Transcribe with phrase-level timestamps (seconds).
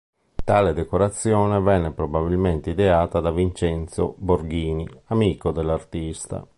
[0.43, 6.43] Tale decorazione venne probabilmente ideata da Vincenzo Borghini, amico dell'artista.